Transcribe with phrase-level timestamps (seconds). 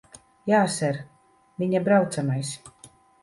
[0.51, 0.97] Jā, ser.
[1.63, 2.55] Viņa braucamais.